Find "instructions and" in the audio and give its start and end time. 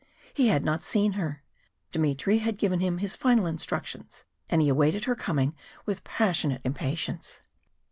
3.45-4.59